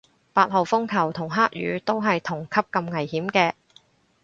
[0.33, 3.53] 八號風球同黑雨都係同級咁危險嘅